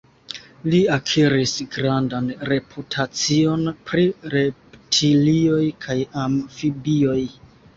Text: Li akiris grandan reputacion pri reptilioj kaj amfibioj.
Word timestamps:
Li 0.73 0.77
akiris 0.95 1.53
grandan 1.75 2.31
reputacion 2.53 3.67
pri 3.91 4.07
reptilioj 4.37 5.63
kaj 5.87 5.99
amfibioj. 6.27 7.21